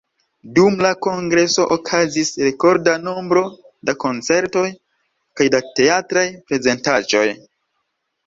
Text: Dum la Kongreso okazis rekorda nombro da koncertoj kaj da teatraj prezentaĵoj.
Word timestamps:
Dum 0.53 0.77
la 0.83 0.89
Kongreso 1.05 1.65
okazis 1.75 2.31
rekorda 2.45 2.95
nombro 3.03 3.43
da 3.89 3.95
koncertoj 4.05 4.65
kaj 5.41 5.49
da 5.57 5.61
teatraj 5.81 6.27
prezentaĵoj. 6.49 7.27